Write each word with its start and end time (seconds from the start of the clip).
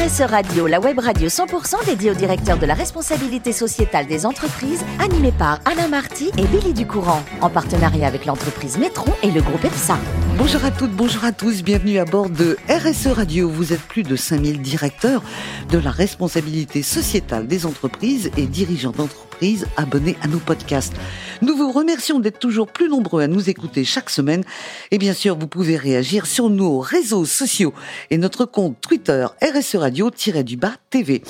RSE 0.00 0.22
Radio, 0.30 0.66
la 0.66 0.80
web 0.80 0.98
radio 0.98 1.28
100% 1.28 1.84
dédiée 1.84 2.10
au 2.10 2.14
directeur 2.14 2.58
de 2.58 2.64
la 2.64 2.72
responsabilité 2.72 3.52
sociétale 3.52 4.06
des 4.06 4.24
entreprises, 4.24 4.82
animée 4.98 5.32
par 5.32 5.60
Alain 5.66 5.88
Marty 5.88 6.30
et 6.38 6.46
Billy 6.46 6.72
Ducourant, 6.72 7.22
en 7.42 7.50
partenariat 7.50 8.06
avec 8.06 8.24
l'entreprise 8.24 8.78
Métron 8.78 9.12
et 9.22 9.30
le 9.30 9.42
groupe 9.42 9.62
EPSA. 9.62 9.98
Bonjour 10.38 10.64
à 10.64 10.70
toutes, 10.70 10.92
bonjour 10.92 11.24
à 11.24 11.32
tous, 11.32 11.62
bienvenue 11.62 11.98
à 11.98 12.06
bord 12.06 12.30
de 12.30 12.56
RSE 12.70 13.08
Radio. 13.08 13.50
Vous 13.50 13.74
êtes 13.74 13.82
plus 13.82 14.02
de 14.02 14.16
5000 14.16 14.62
directeurs 14.62 15.22
de 15.68 15.76
la 15.76 15.90
responsabilité 15.90 16.82
sociétale 16.82 17.46
des 17.46 17.66
entreprises 17.66 18.30
et 18.38 18.46
dirigeants 18.46 18.92
d'entreprises 18.92 19.29
abonnés 19.76 20.16
à 20.22 20.28
nos 20.28 20.38
podcasts. 20.38 20.94
Nous 21.42 21.56
vous 21.56 21.72
remercions 21.72 22.20
d'être 22.20 22.38
toujours 22.38 22.66
plus 22.66 22.88
nombreux 22.88 23.22
à 23.22 23.26
nous 23.26 23.48
écouter 23.48 23.84
chaque 23.84 24.10
semaine. 24.10 24.44
Et 24.90 24.98
bien 24.98 25.14
sûr, 25.14 25.38
vous 25.38 25.46
pouvez 25.46 25.76
réagir 25.76 26.26
sur 26.26 26.50
nos 26.50 26.78
réseaux 26.80 27.24
sociaux 27.24 27.72
et 28.10 28.18
notre 28.18 28.44
compte 28.44 28.78
Twitter 28.82 29.26
RSE 29.42 29.76
Radio-du-bas 29.76 30.74
TV. 30.90 31.22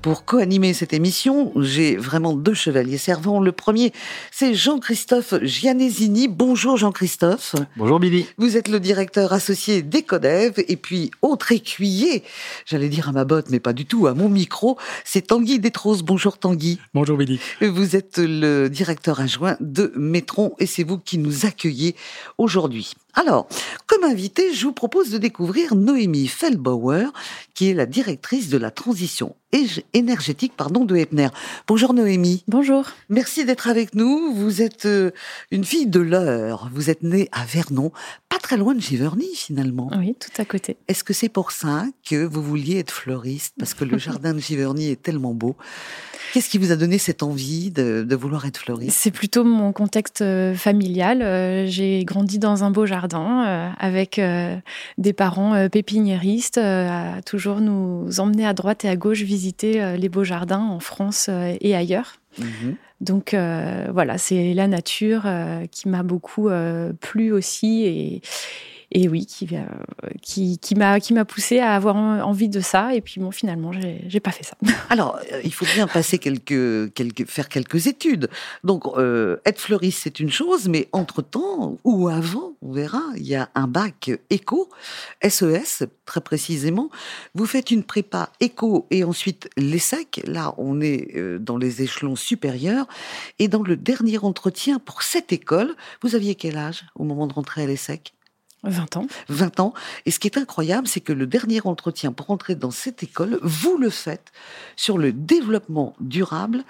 Pour 0.00 0.24
co-animer 0.24 0.72
cette 0.72 0.94
émission, 0.94 1.52
j'ai 1.56 1.96
vraiment 1.96 2.32
deux 2.32 2.54
chevaliers 2.54 2.96
servants. 2.96 3.40
Le 3.40 3.52
premier, 3.52 3.92
c'est 4.30 4.54
Jean-Christophe 4.54 5.34
Gianesini. 5.42 6.28
Bonjour 6.28 6.78
Jean-Christophe. 6.78 7.54
Bonjour 7.76 8.00
Billy. 8.00 8.26
Vous 8.38 8.56
êtes 8.56 8.68
le 8.68 8.80
directeur 8.80 9.34
associé 9.34 9.82
d'Ecodev 9.82 10.54
et 10.56 10.76
puis 10.76 11.10
autre 11.20 11.52
écuyer, 11.52 12.22
j'allais 12.64 12.88
dire 12.88 13.10
à 13.10 13.12
ma 13.12 13.24
botte, 13.24 13.50
mais 13.50 13.60
pas 13.60 13.74
du 13.74 13.84
tout, 13.84 14.06
à 14.06 14.14
mon 14.14 14.30
micro, 14.30 14.78
c'est 15.04 15.26
Tanguy 15.26 15.58
Détros. 15.58 16.02
Bonjour 16.02 16.38
Tanguy. 16.38 16.78
Bonjour 16.94 17.18
Billy. 17.18 17.38
Vous 17.60 17.96
êtes 17.96 18.18
le 18.18 18.68
directeur 18.68 19.18
adjoint 19.18 19.56
de 19.58 19.92
Métron 19.96 20.54
et 20.60 20.66
c'est 20.66 20.84
vous 20.84 20.98
qui 20.98 21.18
nous 21.18 21.44
accueillez 21.44 21.96
aujourd'hui. 22.38 22.94
Alors, 23.18 23.48
comme 23.88 24.04
invité, 24.04 24.54
je 24.54 24.64
vous 24.64 24.72
propose 24.72 25.10
de 25.10 25.18
découvrir 25.18 25.74
Noémie 25.74 26.28
Feldbauer, 26.28 27.12
qui 27.52 27.68
est 27.68 27.74
la 27.74 27.84
directrice 27.84 28.48
de 28.48 28.58
la 28.58 28.70
transition 28.70 29.34
énergétique 29.94 30.52
pardon, 30.56 30.84
de 30.84 30.96
Epner. 30.96 31.28
Bonjour 31.66 31.94
Noémie. 31.94 32.44
Bonjour. 32.48 32.84
Merci 33.08 33.44
d'être 33.44 33.68
avec 33.68 33.94
nous. 33.94 34.32
Vous 34.34 34.62
êtes 34.62 34.84
euh, 34.84 35.10
une 35.50 35.64
fille 35.64 35.86
de 35.86 36.00
l'heure. 36.00 36.70
Vous 36.72 36.90
êtes 36.90 37.02
née 37.02 37.28
à 37.32 37.44
Vernon, 37.44 37.90
pas 38.28 38.38
très 38.38 38.56
loin 38.56 38.74
de 38.74 38.80
Giverny 38.80 39.34
finalement. 39.34 39.90
Oui, 39.96 40.14
tout 40.20 40.40
à 40.40 40.44
côté. 40.44 40.76
Est-ce 40.86 41.02
que 41.02 41.14
c'est 41.14 41.30
pour 41.30 41.50
ça 41.50 41.86
que 42.08 42.24
vous 42.24 42.42
vouliez 42.42 42.78
être 42.78 42.92
fleuriste? 42.92 43.54
Parce 43.58 43.74
que 43.74 43.84
le 43.84 43.98
jardin 43.98 44.34
de 44.34 44.38
Giverny 44.38 44.90
est 44.90 45.02
tellement 45.02 45.34
beau. 45.34 45.56
Qu'est-ce 46.34 46.50
qui 46.50 46.58
vous 46.58 46.72
a 46.72 46.76
donné 46.76 46.98
cette 46.98 47.22
envie 47.22 47.70
de, 47.70 48.04
de 48.06 48.16
vouloir 48.16 48.44
être 48.44 48.58
fleuriste? 48.58 48.98
C'est 48.98 49.10
plutôt 49.10 49.44
mon 49.44 49.72
contexte 49.72 50.20
euh, 50.20 50.54
familial. 50.54 51.22
Euh, 51.22 51.64
j'ai 51.66 52.04
grandi 52.04 52.38
dans 52.38 52.64
un 52.64 52.70
beau 52.70 52.84
jardin 52.84 53.07
avec 53.14 54.20
des 54.98 55.12
parents 55.12 55.68
pépiniéristes 55.68 56.58
à 56.58 57.20
toujours 57.24 57.60
nous 57.60 58.20
emmener 58.20 58.46
à 58.46 58.52
droite 58.52 58.84
et 58.84 58.88
à 58.88 58.96
gauche 58.96 59.22
visiter 59.22 59.96
les 59.96 60.08
beaux 60.08 60.24
jardins 60.24 60.60
en 60.60 60.80
France 60.80 61.28
et 61.60 61.74
ailleurs. 61.74 62.16
Mhm. 62.38 62.76
Donc 63.00 63.34
voilà, 63.34 64.18
c'est 64.18 64.54
la 64.54 64.68
nature 64.68 65.26
qui 65.70 65.88
m'a 65.88 66.02
beaucoup 66.02 66.48
plu 67.00 67.32
aussi 67.32 67.84
et, 67.84 68.22
et 68.90 69.06
oui, 69.06 69.26
qui, 69.26 69.48
euh, 69.52 69.64
m'a 70.76 70.98
qui 70.98 71.12
m'a 71.12 71.24
poussé 71.26 71.58
à 71.58 71.74
avoir 71.74 71.96
envie 71.96 72.48
de 72.48 72.60
ça. 72.60 72.94
Et 72.94 73.02
puis 73.02 73.20
bon, 73.20 73.30
finalement, 73.30 73.70
j'ai 74.06 74.20
pas 74.20 74.30
fait 74.30 74.44
ça. 74.44 74.56
Alors, 74.90 75.18
euh, 75.32 75.40
il 75.44 75.52
faut 75.52 75.66
bien 75.66 75.86
passer 75.86 76.18
quelques, 76.18 76.90
faire 77.26 77.50
quelques 77.50 77.86
études. 77.86 78.30
Donc, 78.64 78.84
euh, 78.96 79.36
être 79.44 79.60
fleuriste, 79.60 80.00
c'est 80.04 80.20
une 80.20 80.30
chose, 80.30 80.68
mais 80.68 80.88
entre 80.92 81.20
temps 81.20 81.76
ou 81.84 82.08
avant, 82.08 82.54
on 82.62 82.72
verra, 82.72 83.02
il 83.16 83.26
y 83.26 83.34
a 83.34 83.50
un 83.54 83.66
bac 83.66 84.10
éco, 84.30 84.70
SES 85.22 85.84
très 86.06 86.22
précisément. 86.22 86.88
Vous 87.34 87.44
faites 87.44 87.70
une 87.70 87.82
prépa 87.82 88.30
éco 88.40 88.86
et 88.90 89.04
ensuite 89.04 89.50
l'ESSEC. 89.58 90.22
Là, 90.24 90.54
on 90.56 90.80
est 90.80 91.14
dans 91.38 91.58
les 91.58 91.82
échelons 91.82 92.16
supérieurs. 92.16 92.86
Et 93.38 93.48
dans 93.48 93.62
le 93.62 93.76
dernier 93.76 94.18
entretien 94.18 94.78
pour 94.78 95.02
cette 95.02 95.30
école, 95.32 95.76
vous 96.02 96.14
aviez 96.14 96.34
quel 96.34 96.56
âge 96.56 96.84
au 96.94 97.04
moment 97.04 97.26
de 97.26 97.34
rentrer 97.34 97.64
à 97.64 97.66
l'ESSEC? 97.66 98.14
20 98.64 98.96
ans. 98.96 99.06
20 99.28 99.60
ans. 99.60 99.74
Et 100.04 100.10
ce 100.10 100.18
qui 100.18 100.26
est 100.26 100.36
incroyable, 100.36 100.88
c'est 100.88 101.00
que 101.00 101.12
le 101.12 101.26
dernier 101.26 101.60
entretien 101.64 102.12
pour 102.12 102.30
entrer 102.30 102.56
dans 102.56 102.72
cette 102.72 103.02
école, 103.02 103.38
vous 103.42 103.76
le 103.76 103.88
faites 103.88 104.32
sur 104.76 104.98
le 104.98 105.12
développement 105.12 105.94
durable. 106.00 106.64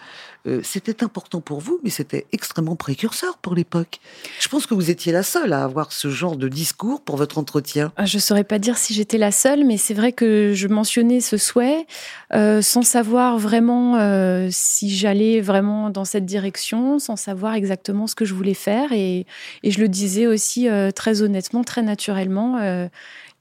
Euh, 0.46 0.60
c'était 0.62 1.02
important 1.02 1.40
pour 1.40 1.60
vous, 1.60 1.80
mais 1.82 1.90
c'était 1.90 2.26
extrêmement 2.32 2.76
précurseur 2.76 3.38
pour 3.38 3.54
l'époque. 3.54 4.00
Je 4.38 4.48
pense 4.48 4.66
que 4.66 4.74
vous 4.74 4.90
étiez 4.90 5.12
la 5.12 5.22
seule 5.22 5.52
à 5.52 5.64
avoir 5.64 5.92
ce 5.92 6.10
genre 6.10 6.36
de 6.36 6.48
discours 6.48 7.00
pour 7.00 7.16
votre 7.16 7.38
entretien. 7.38 7.92
Ah, 7.96 8.06
je 8.06 8.16
ne 8.16 8.20
saurais 8.20 8.44
pas 8.44 8.58
dire 8.58 8.78
si 8.78 8.94
j'étais 8.94 9.18
la 9.18 9.32
seule, 9.32 9.64
mais 9.64 9.76
c'est 9.76 9.94
vrai 9.94 10.12
que 10.12 10.52
je 10.54 10.68
mentionnais 10.68 11.20
ce 11.20 11.36
souhait 11.36 11.86
euh, 12.34 12.62
sans 12.62 12.82
savoir 12.82 13.38
vraiment 13.38 13.96
euh, 13.96 14.48
si 14.50 14.94
j'allais 14.94 15.40
vraiment 15.40 15.90
dans 15.90 16.04
cette 16.04 16.26
direction, 16.26 16.98
sans 16.98 17.16
savoir 17.16 17.54
exactement 17.54 18.06
ce 18.06 18.14
que 18.14 18.24
je 18.24 18.34
voulais 18.34 18.54
faire. 18.54 18.92
Et, 18.92 19.26
et 19.62 19.70
je 19.70 19.80
le 19.80 19.88
disais 19.88 20.26
aussi 20.26 20.68
très 20.94 21.22
honnêtement, 21.22 21.64
très 21.64 21.77
naturellement. 21.82 22.58
Euh, 22.58 22.88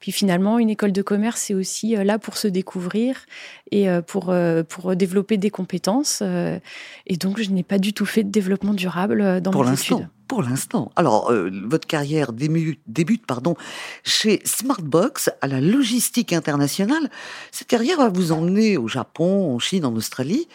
puis 0.00 0.12
finalement, 0.12 0.58
une 0.58 0.70
école 0.70 0.92
de 0.92 1.02
commerce, 1.02 1.42
c'est 1.42 1.54
aussi 1.54 1.96
euh, 1.96 2.04
là 2.04 2.18
pour 2.18 2.36
se 2.36 2.46
découvrir 2.48 3.26
et 3.70 3.88
euh, 3.88 4.00
pour, 4.00 4.34
pour 4.68 4.96
développer 4.96 5.36
des 5.36 5.50
compétences. 5.50 6.22
Et 7.06 7.16
donc, 7.16 7.40
je 7.40 7.50
n'ai 7.50 7.62
pas 7.62 7.78
du 7.78 7.92
tout 7.92 8.06
fait 8.06 8.24
de 8.24 8.30
développement 8.30 8.74
durable 8.74 9.40
dans 9.40 9.50
pour 9.50 9.64
mes 9.64 9.72
études 9.72 10.08
pour 10.28 10.42
l'instant. 10.42 10.92
Alors, 10.94 11.30
euh, 11.30 11.50
votre 11.64 11.88
carrière 11.88 12.32
débute, 12.32 12.80
débute 12.86 13.26
pardon, 13.26 13.56
chez 14.04 14.40
Smartbox, 14.44 15.30
à 15.40 15.48
la 15.48 15.60
logistique 15.60 16.32
internationale. 16.32 17.10
Cette 17.50 17.66
carrière 17.66 17.96
va 17.96 18.10
vous 18.10 18.30
emmener 18.30 18.76
au 18.76 18.86
Japon, 18.86 19.54
en 19.54 19.58
Chine, 19.58 19.86
en 19.86 19.96
Australie. 19.96 20.46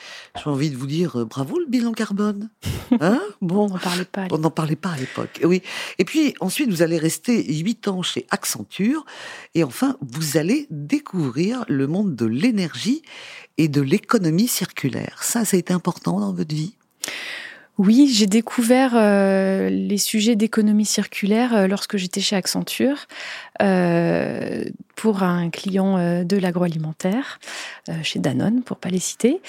J'ai 0.41 0.49
envie 0.49 0.69
de 0.69 0.77
vous 0.77 0.85
dire 0.85 1.19
euh, 1.19 1.25
bravo 1.25 1.59
le 1.59 1.65
bilan 1.65 1.91
carbone. 1.91 2.49
Hein? 2.99 3.19
Bon, 3.41 3.65
on 3.65 3.69
n'en 3.69 3.79
parlait 3.79 4.05
pas. 4.05 4.27
On 4.29 4.37
n'en 4.37 4.51
parlait 4.51 4.75
pas 4.75 4.91
à 4.91 4.97
l'époque. 4.97 5.39
Oui. 5.43 5.63
Et 5.97 6.05
puis 6.05 6.35
ensuite, 6.41 6.69
vous 6.69 6.83
allez 6.83 6.99
rester 6.99 7.43
huit 7.51 7.87
ans 7.87 8.03
chez 8.03 8.27
Accenture, 8.29 9.03
et 9.55 9.63
enfin, 9.63 9.97
vous 10.01 10.37
allez 10.37 10.67
découvrir 10.69 11.65
le 11.67 11.87
monde 11.87 12.15
de 12.15 12.27
l'énergie 12.27 13.01
et 13.57 13.67
de 13.67 13.81
l'économie 13.81 14.47
circulaire. 14.47 15.23
Ça, 15.23 15.43
ça 15.43 15.57
a 15.57 15.59
été 15.59 15.73
important 15.73 16.19
dans 16.19 16.33
votre 16.33 16.53
vie? 16.53 16.75
Oui, 17.79 18.07
j'ai 18.13 18.27
découvert 18.27 18.91
euh, 18.95 19.67
les 19.69 19.97
sujets 19.97 20.35
d'économie 20.35 20.85
circulaire 20.85 21.55
euh, 21.55 21.67
lorsque 21.67 21.97
j'étais 21.97 22.21
chez 22.21 22.35
Accenture 22.35 23.07
euh, 23.63 24.63
pour 24.95 25.23
un 25.23 25.49
client 25.49 26.23
de 26.23 26.37
l'agroalimentaire, 26.37 27.39
chez 28.03 28.19
Danone 28.19 28.61
pour 28.61 28.77
pas 28.77 28.89
les 28.89 28.99
citer. 28.99 29.41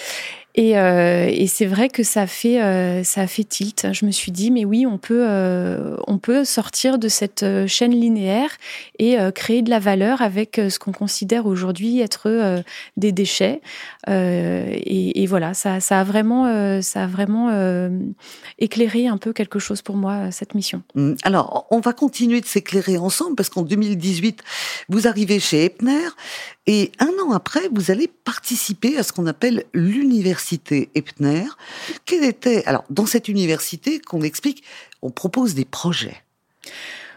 Et, 0.56 0.78
euh, 0.78 1.26
et 1.28 1.48
c'est 1.48 1.66
vrai 1.66 1.88
que 1.88 2.04
ça 2.04 2.28
fait 2.28 2.62
euh, 2.62 3.02
ça 3.02 3.22
a 3.22 3.26
fait 3.26 3.42
tilt. 3.42 3.88
Je 3.92 4.06
me 4.06 4.12
suis 4.12 4.30
dit 4.30 4.52
mais 4.52 4.64
oui 4.64 4.86
on 4.86 4.98
peut 4.98 5.24
euh, 5.28 5.96
on 6.06 6.18
peut 6.18 6.44
sortir 6.44 6.98
de 6.98 7.08
cette 7.08 7.44
chaîne 7.66 7.90
linéaire 7.90 8.50
et 9.00 9.16
créer 9.34 9.62
de 9.62 9.70
la 9.70 9.80
valeur 9.80 10.22
avec 10.22 10.60
ce 10.68 10.78
qu'on 10.78 10.92
considère 10.92 11.46
aujourd'hui 11.46 12.00
être 12.00 12.62
des 12.96 13.10
déchets. 13.10 13.60
Et, 14.06 15.22
et, 15.22 15.26
voilà 15.26 15.54
ça, 15.54 15.80
ça 15.80 16.00
a 16.00 16.04
vraiment 16.04 16.80
ça 16.82 17.04
a 17.04 17.06
vraiment 17.06 17.50
éclairé 18.58 19.08
un 19.08 19.16
peu 19.16 19.32
quelque 19.32 19.58
chose 19.58 19.82
pour 19.82 19.96
moi 19.96 20.30
cette 20.30 20.54
mission. 20.54 20.82
Hum, 20.94 21.16
alors 21.24 21.66
on 21.70 21.80
va 21.80 21.92
continuer 21.92 22.40
de 22.40 22.46
s'éclairer 22.46 22.96
ensemble 22.96 23.34
parce 23.34 23.48
qu'en 23.48 23.62
2018 23.62 24.42
vous 24.88 25.08
arrivez 25.08 25.40
chez 25.40 25.64
Epner 25.64 26.08
et 26.66 26.92
un 26.98 27.12
an 27.22 27.32
après, 27.32 27.68
vous 27.72 27.90
allez 27.90 28.08
participer 28.08 28.96
à 28.96 29.02
ce 29.02 29.12
qu'on 29.12 29.26
appelle 29.26 29.64
l'université 29.74 30.90
Epner. 30.94 31.44
Quel 32.06 32.24
était, 32.24 32.64
alors, 32.64 32.84
dans 32.88 33.06
cette 33.06 33.28
université, 33.28 34.00
qu'on 34.00 34.22
explique, 34.22 34.64
on 35.02 35.10
propose 35.10 35.54
des 35.54 35.66
projets? 35.66 36.16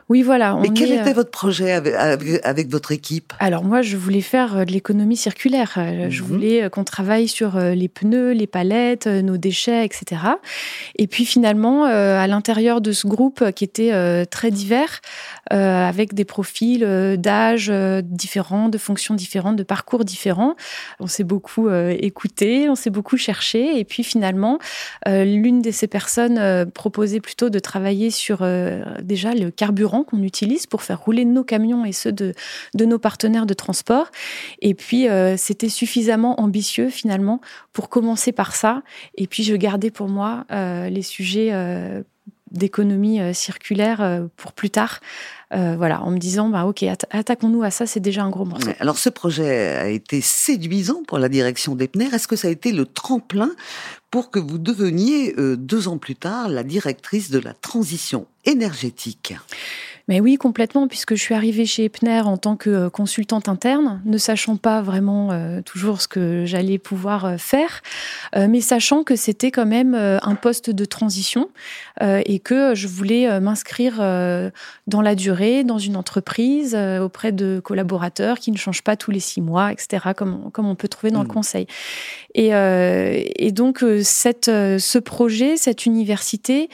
Oui, 0.10 0.22
voilà. 0.22 0.58
Mais 0.62 0.70
quel 0.70 0.94
était 0.94 1.10
euh, 1.10 1.14
votre 1.14 1.32
projet 1.32 1.72
avec, 1.74 2.70
votre 2.70 2.94
équipe? 2.94 3.34
Alors 3.40 3.66
moi, 3.66 3.82
je 3.82 3.98
voulais 3.98 4.22
faire 4.22 4.58
euh, 4.58 4.66
de 4.66 4.72
l'économie 4.72 5.18
circulaire. 5.18 5.74
Euh, 5.78 6.08
je 6.10 6.24
mhm. 6.24 6.28
voulais 6.28 6.70
qu'on 6.70 6.86
travaille 6.86 7.28
sur 7.28 7.60
les 7.60 7.88
pneus, 7.90 8.32
les 8.32 8.48
palettes, 8.48 9.08
nos 9.08 9.36
déchets, 9.36 9.84
etc. 9.84 10.22
Et 10.96 11.08
puis 11.08 11.26
finalement, 11.26 11.86
à 11.86 12.28
l'intérieur 12.28 12.82
de 12.82 12.92
ce 12.92 13.08
groupe 13.08 13.52
qui 13.52 13.64
était 13.64 14.26
très 14.28 14.52
divers, 14.52 15.02
avec 15.50 16.14
des 16.14 16.26
profils 16.26 17.18
d'âge 17.18 17.72
différents, 18.04 18.70
de 18.70 18.78
fonctions 18.78 19.16
différentes, 19.16 19.56
de 19.56 19.64
parcours 19.64 20.06
différents, 20.06 20.56
on 21.00 21.08
s'est 21.08 21.24
beaucoup 21.24 21.70
écouté, 21.70 22.70
on 22.70 22.76
s'est 22.76 22.90
beaucoup 22.90 23.18
cherché. 23.18 23.80
Et 23.80 23.86
puis 23.86 24.04
finalement, 24.04 24.60
l'une 25.06 25.62
de 25.62 25.72
ces 25.72 25.88
personnes 25.88 26.70
proposait 26.72 27.22
plutôt 27.22 27.50
de 27.50 27.60
travailler 27.60 28.12
sur 28.12 28.46
déjà 29.02 29.34
le 29.34 29.52
carburant 29.52 29.97
qu'on 30.04 30.24
utilise 30.24 30.66
pour 30.66 30.84
faire 30.84 31.02
rouler 31.02 31.26
nos 31.26 31.44
camions 31.44 31.86
et 31.86 31.92
ceux 31.92 32.12
de, 32.12 32.34
nos 32.74 33.00
partenaires 33.00 33.46
de 33.46 33.54
transport. 33.54 34.10
Et 34.62 34.74
puis, 34.74 35.08
euh, 35.08 35.38
c'était 35.38 35.70
suffisamment 35.70 36.40
ambitieux 36.40 36.90
finalement 36.90 37.42
pour 37.74 37.90
commencer 37.90 38.32
par 38.32 38.56
ça. 38.56 38.82
Et 39.16 39.28
puis, 39.28 39.44
je 39.44 39.56
gardais 39.56 39.92
pour 39.92 40.10
moi 40.10 40.46
euh, 40.52 40.90
les 40.90 41.02
sujets 41.02 41.50
euh, 41.52 42.02
d'économie 42.52 43.20
circulaire 43.34 44.22
pour 44.38 44.54
plus 44.54 44.70
tard. 44.70 45.00
voilà, 45.52 46.02
en 46.04 46.12
me 46.12 46.18
disant, 46.18 46.50
bah, 46.50 46.66
ok, 46.66 46.84
attaquons-nous 47.10 47.64
à 47.64 47.72
ça, 47.72 47.86
c'est 47.86 48.00
déjà 48.00 48.24
un 48.24 48.30
gros 48.30 48.46
morceau. 48.46 48.70
Alors 48.80 48.98
ce 48.98 49.10
projet 49.10 49.76
a 49.76 49.88
été 49.88 50.22
séduisant 50.22 51.04
pour 51.08 51.20
la 51.20 51.30
direction 51.30 51.76
d'Epner. 51.76 52.10
Est-ce 52.14 52.28
que 52.28 52.36
ça 52.36 52.48
a 52.48 52.52
été 52.52 52.72
le 52.72 52.86
tremplin 52.86 53.52
pour 54.12 54.32
que 54.32 54.40
vous 54.40 54.58
deveniez 54.58 55.36
deux 55.58 55.88
ans 55.88 55.98
plus 55.98 56.16
tard 56.16 56.50
la 56.50 56.64
directrice 56.64 57.30
de 57.30 57.40
la 57.40 57.54
transition 57.54 58.28
énergétique? 58.46 59.34
Mais 60.08 60.22
oui, 60.22 60.38
complètement, 60.38 60.88
puisque 60.88 61.16
je 61.16 61.22
suis 61.22 61.34
arrivée 61.34 61.66
chez 61.66 61.84
Epner 61.86 62.22
en 62.22 62.38
tant 62.38 62.56
que 62.56 62.70
euh, 62.70 62.90
consultante 62.90 63.50
interne, 63.50 64.02
ne 64.06 64.18
sachant 64.18 64.56
pas 64.56 64.82
vraiment 64.82 65.32
euh, 65.32 65.62
toujours 65.62 66.00
ce 66.00 66.08
que 66.08 66.46
j'allais 66.46 66.78
pouvoir 66.78 67.26
euh, 67.26 67.38
faire, 67.38 67.82
mais 68.36 68.62
sachant 68.62 69.04
que 69.04 69.16
c'était 69.16 69.52
quand 69.52 69.66
même 69.66 69.96
un 69.96 70.36
poste 70.36 70.70
de 70.70 70.86
transition 70.86 71.50
et 72.02 72.40
que 72.40 72.76
je 72.76 72.88
voulais 72.88 73.40
m'inscrire 73.40 73.98
dans 74.88 75.02
la 75.02 75.16
durée, 75.16 75.64
dans 75.64 75.78
une 75.78 75.96
entreprise, 75.96 76.76
auprès 77.02 77.32
de 77.32 77.60
collaborateurs 77.64 78.40
qui 78.40 78.52
ne 78.52 78.58
changent 78.58 78.84
pas 78.84 78.96
tous 78.96 79.12
les 79.12 79.20
six 79.20 79.42
mois, 79.42 79.72
etc., 79.72 80.10
comme, 80.16 80.52
comme 80.52 80.68
on 80.68 80.76
peut 80.76 80.88
trouver 80.88 81.12
dans 81.12 81.22
le 81.22 81.28
mmh. 81.28 81.34
conseil. 81.34 81.68
Et, 82.36 82.50
et 82.50 83.52
donc, 83.52 83.84
cette, 84.04 84.46
ce 84.46 85.00
projet, 85.00 85.58
cette 85.58 85.86
université, 85.86 86.70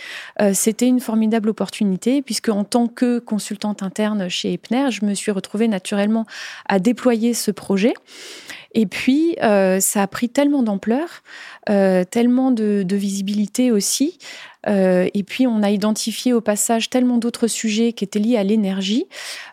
c'était 0.54 0.88
une 0.88 1.00
formidable 1.00 1.50
opportunité, 1.50 2.22
puisque 2.22 2.50
en 2.50 2.64
tant 2.64 2.88
que 2.88 3.20
consultante 3.24 3.84
interne 3.84 4.30
chez 4.30 4.54
Epner, 4.54 4.92
je 4.92 5.06
me 5.06 5.14
suis 5.14 5.32
retrouvée 5.32 5.68
naturellement 5.68 6.26
à 6.68 6.80
déployer 6.80 7.34
ce 7.34 7.52
projet. 7.52 7.94
Et 8.74 8.86
puis, 8.86 9.36
euh, 9.44 9.80
ça 9.80 10.02
a 10.02 10.08
pris 10.08 10.30
tellement 10.30 10.64
d'ampleur, 10.64 11.08
euh, 11.70 12.04
tellement 12.04 12.52
de, 12.52 12.86
visibilité 12.94 13.72
aussi. 13.72 14.18
Euh, 14.68 15.10
et 15.14 15.24
puis, 15.24 15.46
on 15.46 15.62
a 15.62 15.70
identifié 15.70 16.34
au 16.34 16.42
passage 16.42 16.90
tellement 16.90 17.18
d'autres 17.18 17.48
sujets 17.48 17.94
qui 17.94 18.04
étaient 18.04 18.20
liés 18.20 18.38
à 18.38 18.44
l'énergie 18.44 19.06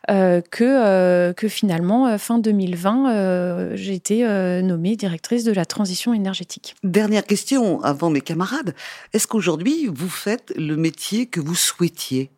que, 0.09 1.33
que 1.33 1.49
finalement, 1.49 2.19
fin 2.19 2.39
2020, 2.39 3.75
j'ai 3.75 3.95
été 3.95 4.25
nommée 4.63 4.97
directrice 4.97 5.45
de 5.45 5.53
la 5.53 5.65
transition 5.65 6.13
énergétique. 6.13 6.75
Dernière 6.83 7.25
question 7.25 7.81
avant 7.83 8.11
mes 8.11 8.21
camarades. 8.21 8.75
Est-ce 9.13 9.27
qu'aujourd'hui, 9.27 9.89
vous 9.93 10.09
faites 10.09 10.53
le 10.57 10.77
métier 10.77 11.27
que 11.27 11.41
vous 11.41 11.55
souhaitiez? 11.55 12.31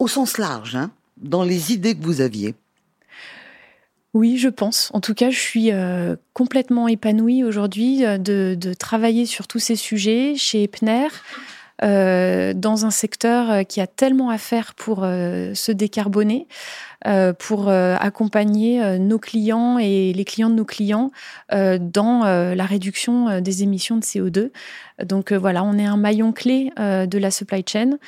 Au 0.00 0.08
sens 0.08 0.38
large, 0.38 0.74
hein, 0.74 0.90
dans 1.18 1.44
les 1.44 1.72
idées 1.72 1.94
que 1.94 2.02
vous 2.02 2.20
aviez 2.20 2.56
oui, 4.12 4.38
je 4.38 4.48
pense. 4.48 4.90
En 4.92 5.00
tout 5.00 5.14
cas, 5.14 5.30
je 5.30 5.38
suis 5.38 5.70
euh, 5.70 6.16
complètement 6.32 6.88
épanouie 6.88 7.44
aujourd'hui 7.44 8.04
euh, 8.04 8.18
de, 8.18 8.74
travailler 8.74 9.24
sur 9.24 9.46
tous 9.46 9.60
ces 9.60 9.76
sujets 9.76 10.34
chez 10.36 10.64
Epner, 10.64 11.06
euh, 11.82 12.52
dans 12.54 12.86
un 12.86 12.90
secteur 12.90 13.66
qui 13.66 13.80
a 13.80 13.86
tellement 13.86 14.30
à 14.30 14.38
faire 14.38 14.74
pour 14.74 15.00
se 15.00 15.72
décarboner. 15.72 16.46
Euh, 17.06 17.32
pour 17.32 17.70
euh, 17.70 17.96
accompagner 17.98 18.82
euh, 18.82 18.98
nos 18.98 19.18
clients 19.18 19.78
et 19.78 20.12
les 20.12 20.24
clients 20.26 20.50
de 20.50 20.54
nos 20.54 20.66
clients 20.66 21.12
dans 21.50 22.24
la 22.24 22.64
réduction 22.64 23.40
des 23.40 23.62
émissions 23.62 23.96
de 23.96 24.02
CO2. 24.02 24.50
Donc 25.04 25.32
voilà, 25.32 25.64
on 25.64 25.78
est 25.78 25.84
un 25.84 25.96
maillon 25.96 26.32
clé 26.32 26.70
de 26.76 27.18
la 27.18 27.30
supply 27.30 27.64
chain 27.66 27.98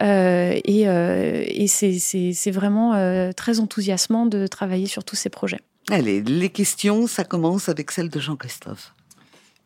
et, 0.00 0.82
et 0.82 1.66
c'est 1.66 2.50
vraiment 2.50 3.32
très 3.34 3.60
enthousiasmant 3.60 4.26
de 4.26 4.46
travailler 4.46 4.86
sur 4.86 5.04
tous 5.04 5.16
ces 5.16 5.30
projets. 5.30 5.60
Allez, 5.90 6.22
les 6.22 6.50
questions, 6.50 7.06
ça 7.06 7.24
commence 7.24 7.68
avec 7.68 7.90
celle 7.90 8.08
de 8.08 8.20
Jean-Christophe. 8.20 8.94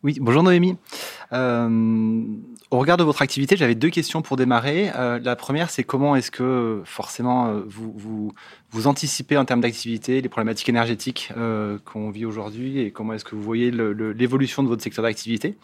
Oui, 0.03 0.19
bonjour 0.21 0.43
Noémie. 0.43 0.77
Euh, 1.33 2.23
au 2.69 2.77
regard 2.77 2.97
de 2.97 3.03
votre 3.03 3.23
activité, 3.23 3.57
j'avais 3.57 3.73
deux 3.73 3.89
questions 3.89 4.21
pour 4.21 4.37
démarrer. 4.37 4.91
Euh, 4.95 5.19
la 5.19 5.35
première, 5.35 5.71
c'est 5.71 5.83
comment 5.83 6.15
est-ce 6.15 6.29
que 6.29 6.83
forcément 6.85 7.47
euh, 7.47 7.61
vous, 7.67 7.93
vous, 7.95 8.31
vous 8.71 8.87
anticipez 8.87 9.37
en 9.37 9.45
termes 9.45 9.61
d'activité 9.61 10.21
les 10.21 10.27
problématiques 10.27 10.67
énergétiques 10.67 11.31
euh, 11.37 11.77
qu'on 11.85 12.09
vit 12.09 12.25
aujourd'hui 12.25 12.79
et 12.79 12.91
comment 12.91 13.13
est-ce 13.13 13.23
que 13.23 13.33
vous 13.33 13.41
voyez 13.41 13.71
l'évolution 13.71 14.61
de 14.61 14.67
votre 14.67 14.83
secteur 14.83 15.03
d'activité 15.03 15.55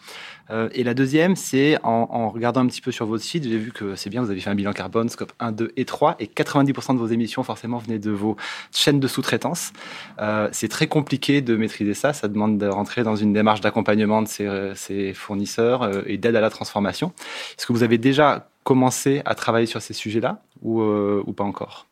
euh, 0.50 0.70
Et 0.72 0.84
la 0.84 0.94
deuxième, 0.94 1.36
c'est 1.36 1.78
en, 1.82 2.30
regardant 2.30 2.62
un 2.62 2.66
petit 2.66 2.80
peu 2.80 2.92
sur 2.92 3.04
votre 3.04 3.22
site, 3.22 3.44
j'ai 3.44 3.58
vu 3.58 3.72
que 3.72 3.94
c'est 3.94 4.08
bien, 4.08 4.22
vous 4.22 4.30
avez 4.30 4.40
fait 4.40 4.48
un 4.48 4.54
bilan 4.54 4.72
carbone, 4.72 5.10
scope 5.10 5.32
1, 5.38 5.52
2 5.52 5.72
et 5.76 5.84
3, 5.84 6.16
et 6.18 6.26
90% 6.26 6.94
de 6.94 6.98
vos 6.98 7.06
émissions 7.06 7.42
forcément 7.42 7.76
venaient 7.78 7.98
de 7.98 8.10
vos 8.10 8.36
chaînes 8.72 9.00
de 9.00 9.08
sous-traitance. 9.08 9.72
Euh, 10.20 10.48
c'est 10.52 10.68
très 10.68 10.86
compliqué 10.86 11.42
de 11.42 11.56
maîtriser 11.56 11.94
ça, 11.94 12.14
ça 12.14 12.28
demande 12.28 12.56
de 12.56 12.66
rentrer 12.66 13.02
dans 13.02 13.16
une 13.16 13.34
démarche 13.34 13.60
d'accompagnement 13.60 14.22
de 14.22 14.28
ces, 14.74 15.12
fournisseurs 15.14 16.08
et 16.08 16.16
d'aide 16.16 16.36
à 16.36 16.40
la 16.40 16.50
transformation. 16.50 17.12
Est-ce 17.58 17.66
que 17.66 17.72
vous 17.72 17.82
avez 17.82 17.98
déjà 17.98 18.48
commencé 18.62 19.20
à 19.26 19.34
travailler 19.34 19.66
sur 19.66 19.82
ces 19.82 19.92
sujets-là 19.92 20.42
ou 20.62 21.32
pas 21.36 21.44
encore? 21.44 21.86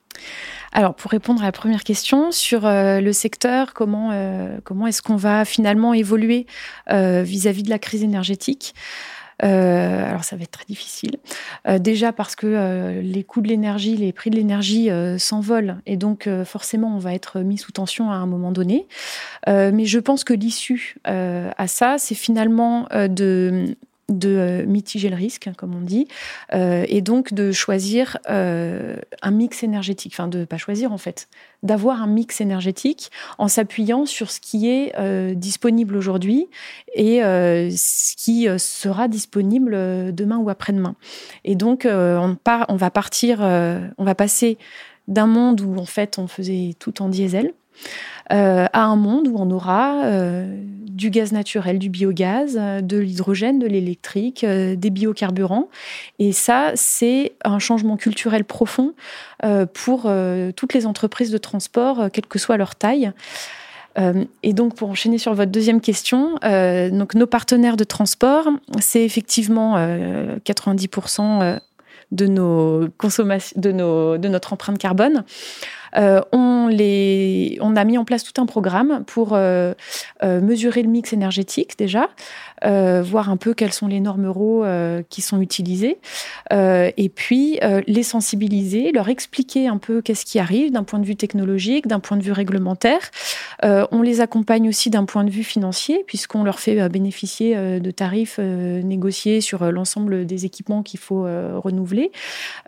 Alors, 0.72 0.94
pour 0.94 1.10
répondre 1.10 1.42
à 1.42 1.44
la 1.44 1.52
première 1.52 1.84
question 1.84 2.32
sur 2.32 2.64
euh, 2.66 3.00
le 3.00 3.12
secteur, 3.12 3.74
comment, 3.74 4.10
euh, 4.12 4.58
comment 4.64 4.86
est-ce 4.86 5.02
qu'on 5.02 5.16
va 5.16 5.44
finalement 5.44 5.92
évoluer 5.92 6.46
euh, 6.90 7.22
vis-à-vis 7.22 7.62
de 7.62 7.70
la 7.70 7.78
crise 7.78 8.02
énergétique? 8.02 8.74
Alors 9.44 10.22
ça 10.22 10.36
va 10.36 10.42
être 10.44 10.52
très 10.52 10.66
difficile. 10.66 11.16
déjà 11.80 12.12
parce 12.12 12.36
que 12.36 13.00
les 13.02 13.24
coûts 13.24 13.40
de 13.40 13.48
l'énergie, 13.48 13.96
les 13.96 14.12
prix 14.12 14.30
de 14.30 14.36
l'énergie 14.36 14.88
s'envolent 15.18 15.78
et 15.84 15.96
donc 15.96 16.28
forcément 16.44 16.94
on 16.94 16.98
va 17.00 17.12
être 17.12 17.40
mis 17.40 17.58
sous 17.58 17.72
tension 17.72 18.12
à 18.12 18.14
un 18.14 18.26
moment 18.26 18.52
donné. 18.52 18.86
mais 19.48 19.84
je 19.84 19.98
pense 19.98 20.22
que 20.22 20.32
l'issue 20.32 20.94
à 21.04 21.66
ça, 21.66 21.96
c'est 21.98 22.14
finalement 22.14 22.86
de 22.92 23.74
de 24.08 24.28
euh, 24.28 24.66
mitiger 24.66 25.08
le 25.08 25.16
risque, 25.16 25.50
comme 25.56 25.74
on 25.74 25.80
dit, 25.80 26.08
euh, 26.54 26.84
et 26.88 27.00
donc 27.00 27.32
de 27.32 27.52
choisir 27.52 28.18
euh, 28.28 28.96
un 29.22 29.30
mix 29.30 29.62
énergétique, 29.62 30.12
enfin 30.14 30.28
de 30.28 30.44
pas 30.44 30.58
choisir 30.58 30.92
en 30.92 30.98
fait, 30.98 31.28
d'avoir 31.62 32.02
un 32.02 32.06
mix 32.06 32.40
énergétique 32.40 33.10
en 33.38 33.48
s'appuyant 33.48 34.04
sur 34.06 34.30
ce 34.30 34.40
qui 34.40 34.68
est 34.68 34.92
disponible 35.34 35.96
aujourd'hui 35.96 36.48
et 36.94 37.20
ce 37.20 38.16
qui 38.16 38.48
sera 38.58 39.06
disponible 39.06 40.12
demain 40.12 40.38
ou 40.38 40.50
après-demain. 40.50 40.96
Et 41.44 41.54
donc 41.54 41.86
on, 41.88 42.36
on 42.46 42.76
va 42.76 42.90
partir, 42.90 43.40
on 43.40 44.04
va 44.04 44.14
passer 44.16 44.58
d'un 45.06 45.26
monde 45.26 45.60
où 45.60 45.76
en 45.76 45.84
fait 45.84 46.18
on 46.18 46.26
faisait 46.26 46.74
tout 46.78 47.00
en 47.00 47.08
diesel 47.08 47.52
euh, 48.32 48.66
à 48.72 48.84
un 48.84 48.96
monde 48.96 49.28
où 49.28 49.36
on 49.36 49.50
aura 49.50 50.04
euh, 50.04 50.46
du 50.86 51.10
gaz 51.10 51.32
naturel, 51.32 51.78
du 51.78 51.90
biogaz, 51.90 52.56
euh, 52.56 52.80
de 52.80 52.96
l'hydrogène, 52.96 53.58
de 53.58 53.66
l'électrique, 53.66 54.44
des 54.46 54.90
biocarburants. 54.90 55.68
Et 56.18 56.32
ça, 56.32 56.72
c'est 56.74 57.32
un 57.44 57.58
changement 57.58 57.96
culturel 57.96 58.44
profond 58.44 58.94
pour 59.74 60.08
toutes 60.56 60.74
les 60.74 60.86
entreprises 60.86 61.30
de 61.32 61.38
transport, 61.38 62.10
quelle 62.12 62.26
que 62.26 62.38
soit 62.38 62.56
leur 62.56 62.76
taille. 62.76 63.10
et 64.42 64.52
donc, 64.52 64.76
pour 64.76 64.88
enchaîner 64.88 65.18
sur 65.18 65.34
votre 65.34 65.50
deuxième 65.50 65.80
question, 65.80 66.36
donc 66.92 67.16
nos 67.16 67.26
partenaires 67.26 67.76
de 67.76 67.82
transport, 67.82 68.48
c'est 68.78 69.04
effectivement 69.04 69.76
90% 69.76 71.58
de 72.12 72.26
notre 74.28 74.52
empreinte 74.52 74.78
carbone. 74.78 75.24
Euh, 75.96 76.20
on, 76.32 77.76
a 77.76 77.84
mis 77.84 77.98
en 77.98 78.04
place 78.04 78.24
tout 78.24 78.40
un 78.40 78.46
programme 78.46 79.04
pour 79.06 79.30
euh, 79.32 79.74
euh, 80.22 80.40
mesurer 80.40 80.82
le 80.82 80.88
mix 80.88 81.12
énergétique 81.12 81.78
déjà, 81.78 82.08
voir 82.64 83.28
un 83.28 83.36
peu 83.36 83.54
quelles 83.54 83.72
sont 83.72 83.88
les 83.88 84.00
normes 84.00 84.26
euros 84.26 84.64
qui 85.08 85.20
sont 85.20 85.40
utilisées, 85.40 85.98
et 86.50 87.12
puis 87.14 87.58
les 87.86 88.02
sensibiliser, 88.04 88.92
leur 88.92 89.08
expliquer 89.08 89.66
un 89.66 89.78
peu 89.78 90.00
qu'est-ce 90.00 90.24
qui 90.24 90.38
arrive 90.38 90.70
d'un 90.70 90.84
point 90.84 91.00
de 91.00 91.04
vue 91.04 91.16
technologique, 91.16 91.88
d'un 91.88 91.98
point 91.98 92.16
de 92.16 92.22
vue 92.22 92.32
réglementaire. 92.32 93.10
on 93.62 94.02
les 94.02 94.20
accompagne 94.20 94.68
aussi 94.68 94.90
d'un 94.90 95.04
point 95.06 95.24
de 95.24 95.30
vue 95.30 95.42
financier, 95.42 96.04
puisqu'on 96.06 96.44
leur 96.44 96.60
fait 96.60 96.88
bénéficier 96.88 97.80
de 97.80 97.90
tarifs 97.90 98.38
négociés 98.38 99.40
sur 99.40 99.70
l'ensemble 99.72 100.24
des 100.24 100.44
équipements 100.44 100.84
qu'il 100.84 101.00
faut 101.00 101.22
renouveler. 101.24 102.12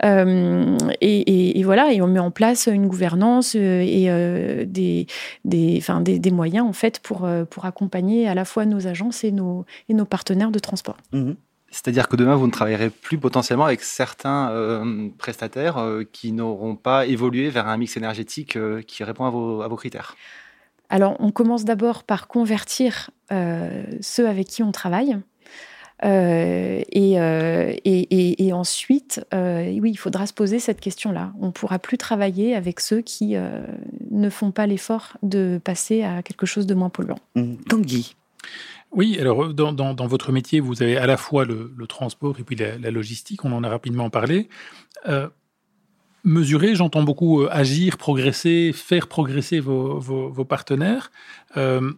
Et, 0.03 1.63
voilà, 1.65 1.93
et 1.93 2.03
on 2.03 2.09
met 2.09 2.19
en 2.19 2.33
place 2.33 2.67
une 2.67 2.89
gouvernance 2.89 3.14
euh, 3.23 3.81
et 3.81 4.11
euh, 4.11 4.65
des, 4.67 5.07
des, 5.45 5.83
des, 6.01 6.19
des, 6.19 6.31
moyens 6.31 6.67
en 6.67 6.73
fait 6.73 7.01
pour, 7.01 7.25
euh, 7.25 7.45
pour 7.45 7.65
accompagner 7.65 8.29
à 8.29 8.35
la 8.35 8.45
fois 8.45 8.65
nos 8.67 8.87
agences 8.87 9.25
et 9.25 9.33
nos, 9.33 9.65
et 9.89 9.95
nos 9.95 10.05
partenaires 10.05 10.51
de 10.51 10.59
transport. 10.59 10.97
Mmh. 11.13 11.33
C'est-à-dire 11.71 12.09
que 12.09 12.17
demain, 12.17 12.37
vous 12.37 12.47
ne 12.47 12.53
travaillerez 12.53 12.91
plus 12.91 13.19
potentiellement 13.19 13.65
avec 13.65 13.83
certains 13.83 14.53
prestataires 15.19 15.85
qui 16.13 16.31
n'auront 16.31 16.77
pas 16.77 17.05
évolué 17.05 17.51
vers 17.51 17.67
un 17.67 17.77
mix 17.77 17.97
énergétique 17.97 18.57
qui 18.87 19.03
répond 19.03 19.25
à 19.25 19.31
vos, 19.31 19.61
à 19.61 19.67
vos 19.67 19.75
critères 19.75 20.15
Alors, 20.89 21.17
on 21.19 21.33
commence 21.33 21.65
d'abord 21.65 22.05
par 22.05 22.29
convertir 22.29 23.11
ceux 23.29 24.29
avec 24.29 24.47
qui 24.47 24.63
on 24.63 24.71
travaille. 24.71 25.19
Euh, 26.05 26.83
euh, 26.95 27.75
et, 27.85 28.47
et, 28.47 28.53
ensuite, 28.53 29.25
euh, 29.33 29.79
oui, 29.81 29.91
il 29.93 29.97
faudra 29.97 30.27
se 30.27 30.33
poser 30.33 30.59
cette 30.59 30.81
question-là. 30.81 31.33
On 31.41 31.47
ne 31.47 31.51
pourra 31.53 31.79
plus 31.79 31.99
travailler 31.99 32.55
avec 32.55 32.81
ceux 32.81 33.01
qui 33.01 33.37
ne 34.11 34.31
font 34.31 34.51
pas 34.51 34.67
l'effort 34.67 35.17
de 35.23 35.61
passer 35.63 36.03
à 36.03 36.23
quelque 36.23 36.47
chose 36.47 36.67
de 36.67 36.75
moins 36.75 36.91
polluant. 36.91 37.19
Mmh. 37.35 37.57
Tanguy. 37.69 38.17
Oui, 38.93 39.19
alors 39.19 39.53
dans, 39.53 39.73
dans, 39.73 40.07
votre 40.07 40.31
métier, 40.31 40.61
vous 40.61 40.83
avez 40.83 40.97
à 40.97 41.07
la 41.07 41.17
fois 41.17 41.45
le, 41.45 41.73
transport 41.89 42.39
et 42.39 42.45
puis 42.45 42.57
la, 42.57 42.91
logistique, 42.91 43.45
on 43.45 43.53
en 43.53 43.65
a 43.65 43.69
rapidement 43.69 44.11
parlé. 44.11 44.49
mesurer, 46.25 46.75
j'entends 46.75 47.03
beaucoup 47.03 47.43
euh, 47.43 47.49
agir, 47.51 47.99
progresser, 47.99 48.73
faire 48.75 49.07
progresser 49.07 49.61
vos, 49.61 50.45
partenaires. 50.49 51.13
Euh, 51.57 51.93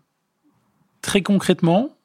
très 1.01 1.23
concrètement, 1.23 1.96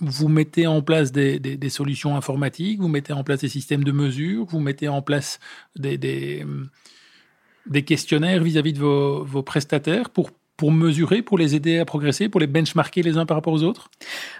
vous 0.00 0.28
mettez 0.28 0.66
en 0.66 0.82
place 0.82 1.12
des, 1.12 1.68
solutions 1.68 2.16
informatiques, 2.16 2.80
vous 2.80 2.88
mettez 2.88 3.12
en 3.12 3.24
place 3.24 3.40
des 3.40 3.48
systèmes 3.48 3.84
de 3.84 3.92
mesure, 3.92 4.46
vous 4.46 4.60
mettez 4.60 4.88
en 4.88 5.02
place 5.02 5.38
des, 5.76 5.98
des, 5.98 6.44
questionnaires 7.84 8.42
vis-à-vis 8.42 8.72
de 8.72 8.80
vos, 8.80 9.42
prestataires 9.42 10.10
pour 10.10 10.30
pour 10.62 10.70
mesurer, 10.70 11.22
pour 11.22 11.38
les 11.38 11.56
aider 11.56 11.80
à 11.80 11.84
progresser, 11.84 12.28
pour 12.28 12.40
les 12.40 12.46
benchmarker 12.46 13.02
les 13.02 13.18
uns 13.18 13.26
par 13.26 13.36
rapport 13.36 13.52
aux 13.52 13.64
autres? 13.64 13.90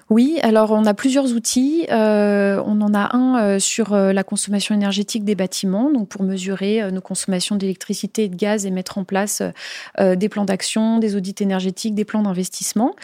Oui, 0.08 0.38
alors 0.42 0.70
on 0.70 0.84
a 0.84 0.94
plusieurs 0.94 1.32
outils. 1.32 1.86
Euh, 1.90 2.62
on 2.64 2.80
en 2.80 2.94
a 2.94 3.16
un 3.16 3.42
euh, 3.42 3.58
sur 3.58 3.92
euh, 3.92 4.12
la 4.12 4.22
consommation 4.22 4.72
énergétique 4.72 5.24
des 5.24 5.34
bâtiments, 5.34 5.90
donc 5.90 6.08
pour 6.08 6.22
mesurer 6.22 6.92
nos 6.92 7.00
consommations 7.00 7.56
d'électricité 7.56 8.24
et 8.24 8.28
de 8.28 8.36
gaz 8.36 8.66
et 8.66 8.70
mettre 8.70 8.98
en 8.98 9.04
place 9.04 9.42
des 9.98 10.28
plans 10.28 10.44
d'action, 10.44 10.98
des 10.98 11.16
audits 11.16 11.34
énergétiques, 11.40 11.94
des 11.94 12.04
plans 12.04 12.22
d'investissement. 12.22 12.94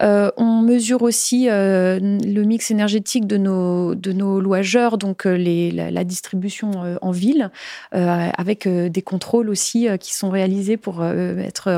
on 0.00 0.62
mesure 0.62 1.02
aussi 1.02 1.48
le 1.48 2.42
mix 2.42 2.70
énergétique 2.70 3.26
de 3.26 3.36
nos, 3.36 3.94
de 3.94 4.12
nos 4.12 4.40
donc 4.96 5.24
les, 5.24 5.70
la, 5.72 6.04
distribution 6.04 6.70
en 7.00 7.10
ville, 7.10 7.50
avec 7.92 8.68
des 8.68 9.02
contrôles 9.02 9.48
aussi 9.48 9.88
qui 9.98 10.14
sont 10.14 10.30
réalisés 10.30 10.76
pour 10.76 11.04
être 11.04 11.68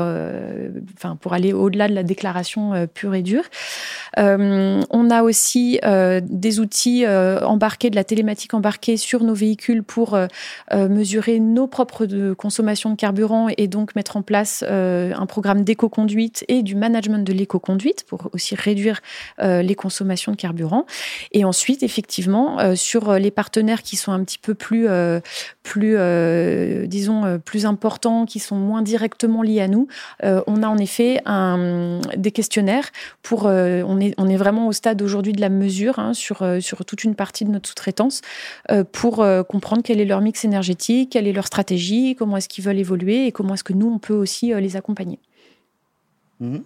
enfin, 0.95 1.15
pour 1.15 1.33
aller 1.33 1.53
au-delà 1.53 1.87
de 1.87 1.93
la 1.93 2.03
déclaration 2.03 2.73
euh, 2.73 2.85
pure 2.87 3.15
et 3.15 3.21
dure. 3.21 3.43
Euh, 4.17 4.81
on 4.89 5.09
a 5.09 5.23
aussi 5.23 5.79
euh, 5.83 6.21
des 6.23 6.59
outils 6.59 7.05
embarqués, 7.07 7.89
de 7.89 7.95
la 7.95 8.03
télématique 8.03 8.53
embarquée 8.53 8.97
sur 8.97 9.23
nos 9.23 9.33
véhicules 9.33 9.83
pour 9.83 10.17
mesurer 10.73 11.39
nos 11.39 11.67
propres 11.67 12.05
de 12.05 12.33
consommation 12.33 12.89
de 12.89 12.95
carburant 12.95 13.47
et 13.57 13.67
donc 13.67 13.95
mettre 13.95 14.17
en 14.17 14.21
place 14.21 14.63
un 14.63 15.25
programme 15.25 15.63
d'éco-conduite 15.63 16.45
et 16.47 16.63
du 16.63 16.75
management 16.75 17.25
de 17.25 17.33
l'éco-conduite 17.33 18.05
pour 18.07 18.29
aussi 18.33 18.55
réduire 18.55 19.01
les 19.41 19.75
consommations 19.75 20.31
de 20.31 20.37
carburant. 20.37 20.85
Et 21.31 21.45
ensuite, 21.45 21.83
effectivement, 21.83 22.75
sur 22.75 23.13
les 23.13 23.31
partenaires 23.31 23.83
qui 23.83 23.95
sont 23.95 24.11
un 24.11 24.23
petit 24.23 24.39
peu 24.39 24.53
plus, 24.53 24.87
plus 25.63 25.97
disons, 26.87 27.39
plus 27.43 27.65
importants, 27.65 28.25
qui 28.25 28.39
sont 28.39 28.57
moins 28.57 28.81
directement 28.81 29.41
liés 29.41 29.61
à 29.61 29.67
nous, 29.67 29.87
on 30.23 30.63
a 30.63 30.64
en 30.69 30.77
effet 30.77 31.21
un, 31.25 32.01
des 32.15 32.31
questionnaires 32.31 32.91
pour. 33.21 33.47
Euh, 33.47 33.83
on, 33.85 33.99
est, 33.99 34.13
on 34.17 34.27
est 34.27 34.37
vraiment 34.37 34.67
au 34.67 34.71
stade 34.71 35.01
aujourd'hui 35.01 35.33
de 35.33 35.41
la 35.41 35.49
mesure 35.49 35.99
hein, 35.99 36.13
sur, 36.13 36.41
euh, 36.41 36.59
sur 36.59 36.85
toute 36.85 37.03
une 37.03 37.15
partie 37.15 37.45
de 37.45 37.49
notre 37.49 37.69
sous-traitance 37.69 38.21
euh, 38.71 38.83
pour 38.83 39.25
comprendre 39.47 39.81
quel 39.83 39.99
est 39.99 40.05
leur 40.05 40.21
mix 40.21 40.45
énergétique, 40.45 41.11
quelle 41.11 41.27
est 41.27 41.33
leur 41.33 41.47
stratégie, 41.47 42.15
comment 42.15 42.37
est-ce 42.37 42.49
qu'ils 42.49 42.63
veulent 42.63 42.79
évoluer 42.79 43.27
et 43.27 43.31
comment 43.31 43.53
est-ce 43.53 43.63
que 43.63 43.73
nous, 43.73 43.87
on 43.87 43.99
peut 43.99 44.13
aussi 44.13 44.53
les 44.53 44.75
accompagner. 44.75 45.19
Mmh, 46.41 46.57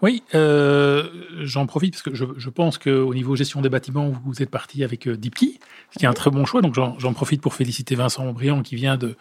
oui, 0.00 0.22
j'en 0.32 1.66
profite 1.66 1.94
parce 1.94 2.02
que 2.02 2.14
je, 2.14 2.24
je 2.36 2.50
pense 2.50 2.78
qu'au 2.78 3.12
niveau 3.12 3.36
gestion 3.36 3.60
des 3.60 3.68
bâtiments, 3.68 4.12
vous 4.24 4.42
êtes 4.42 4.50
parti 4.50 4.82
avec 4.84 5.08
DeepKey, 5.08 5.58
ce 5.90 5.98
qui 5.98 6.04
est 6.04 6.08
un 6.08 6.14
très 6.14 6.30
bon 6.30 6.44
choix. 6.44 6.62
Donc 6.62 6.74
j'en 6.74 7.12
profite 7.12 7.40
pour 7.40 7.54
féliciter 7.54 7.94
Vincent 7.94 8.32
Briand 8.32 8.62
qui 8.62 8.76
vient 8.76 8.96
de, 8.96 9.16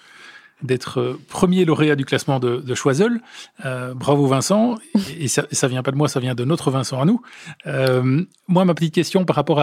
d'être 0.61 0.99
euh, 0.99 1.19
premier 1.27 1.65
lauréat 1.65 1.95
du 1.95 2.05
classement 2.05 2.39
de, 2.39 2.75
Choiseul. 2.75 3.21
Euh, 3.65 3.93
bravo 3.93 4.27
Vincent. 4.27 4.75
Et, 5.17 5.27
ça, 5.27 5.45
ça 5.51 5.67
vient 5.67 5.83
pas 5.83 5.91
de 5.91 5.97
moi, 5.97 6.07
ça 6.07 6.19
vient 6.19 6.35
de 6.35 6.45
notre 6.45 6.71
Vincent 6.71 7.01
à 7.01 7.05
nous. 7.05 7.21
Euh, 7.67 8.23
moi, 8.47 8.65
ma 8.65 8.73
petite 8.73 8.93
question 8.93 9.25
par 9.25 9.35
rapport 9.35 9.61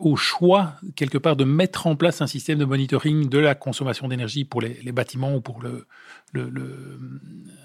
au 0.00 0.16
choix, 0.16 0.74
quelque 0.94 1.18
part, 1.18 1.36
de 1.36 1.44
mettre 1.44 1.86
en 1.86 1.96
place 1.96 2.22
un 2.22 2.26
système 2.26 2.58
de 2.58 2.64
monitoring 2.64 3.28
de 3.28 3.38
la 3.38 3.54
consommation 3.54 4.08
d'énergie 4.08 4.44
pour 4.44 4.60
les, 4.60 4.92
bâtiments 4.92 5.34
ou 5.34 5.40
pour 5.40 5.60